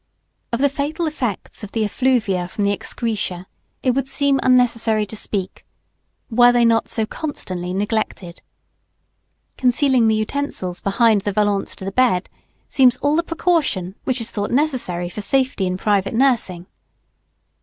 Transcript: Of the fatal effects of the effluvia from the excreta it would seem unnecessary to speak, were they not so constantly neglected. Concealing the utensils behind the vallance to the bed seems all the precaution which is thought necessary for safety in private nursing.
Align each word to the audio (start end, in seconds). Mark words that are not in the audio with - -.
Of 0.51 0.61
the 0.61 0.69
fatal 0.69 1.05
effects 1.05 1.63
of 1.63 1.73
the 1.73 1.85
effluvia 1.85 2.47
from 2.47 2.63
the 2.63 2.71
excreta 2.71 3.45
it 3.83 3.91
would 3.91 4.07
seem 4.07 4.39
unnecessary 4.41 5.05
to 5.05 5.15
speak, 5.15 5.63
were 6.31 6.51
they 6.51 6.65
not 6.65 6.89
so 6.89 7.05
constantly 7.05 7.71
neglected. 7.71 8.41
Concealing 9.57 10.07
the 10.07 10.15
utensils 10.15 10.81
behind 10.81 11.21
the 11.21 11.31
vallance 11.31 11.75
to 11.75 11.85
the 11.85 11.91
bed 11.91 12.29
seems 12.67 12.97
all 12.97 13.15
the 13.15 13.21
precaution 13.21 13.93
which 14.03 14.19
is 14.19 14.31
thought 14.31 14.49
necessary 14.49 15.07
for 15.07 15.21
safety 15.21 15.67
in 15.67 15.77
private 15.77 16.15
nursing. 16.15 16.65